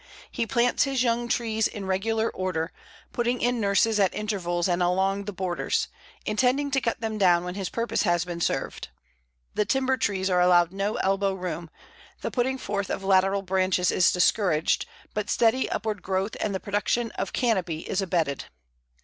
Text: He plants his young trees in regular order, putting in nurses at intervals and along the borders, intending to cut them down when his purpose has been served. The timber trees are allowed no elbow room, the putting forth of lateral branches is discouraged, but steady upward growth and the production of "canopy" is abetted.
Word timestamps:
He 0.31 0.47
plants 0.47 0.81
his 0.85 1.03
young 1.03 1.27
trees 1.27 1.67
in 1.67 1.85
regular 1.85 2.31
order, 2.31 2.71
putting 3.13 3.39
in 3.39 3.59
nurses 3.61 3.99
at 3.99 4.15
intervals 4.15 4.67
and 4.67 4.81
along 4.81 5.25
the 5.25 5.31
borders, 5.31 5.89
intending 6.25 6.71
to 6.71 6.81
cut 6.81 7.01
them 7.01 7.19
down 7.19 7.43
when 7.43 7.53
his 7.53 7.69
purpose 7.69 8.01
has 8.01 8.25
been 8.25 8.41
served. 8.41 8.87
The 9.53 9.63
timber 9.63 9.97
trees 9.97 10.27
are 10.27 10.41
allowed 10.41 10.71
no 10.73 10.95
elbow 10.95 11.33
room, 11.33 11.69
the 12.21 12.31
putting 12.31 12.57
forth 12.57 12.89
of 12.89 13.03
lateral 13.03 13.43
branches 13.43 13.91
is 13.91 14.11
discouraged, 14.11 14.87
but 15.13 15.29
steady 15.29 15.69
upward 15.69 16.01
growth 16.01 16.35
and 16.39 16.55
the 16.55 16.59
production 16.59 17.11
of 17.11 17.31
"canopy" 17.31 17.81
is 17.81 18.01
abetted. 18.01 18.45